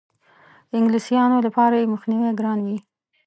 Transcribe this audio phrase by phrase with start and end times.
[0.77, 2.77] انګلیسیانو لپاره یې مخنیوی ګران وي.